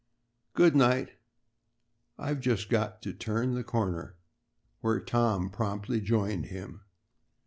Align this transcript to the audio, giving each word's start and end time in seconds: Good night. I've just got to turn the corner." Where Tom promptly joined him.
Good 0.55 0.75
night. 0.75 1.11
I've 2.17 2.39
just 2.39 2.69
got 2.71 3.03
to 3.03 3.13
turn 3.13 3.53
the 3.53 3.63
corner." 3.63 4.15
Where 4.79 4.99
Tom 4.99 5.51
promptly 5.51 6.01
joined 6.01 6.47
him. 6.47 6.81